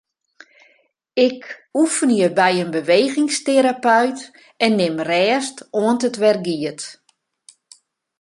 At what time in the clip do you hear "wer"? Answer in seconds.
6.21-6.37